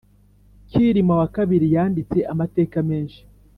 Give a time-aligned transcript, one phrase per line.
[0.69, 3.21] Kilima wakabili yanditse amateka menshi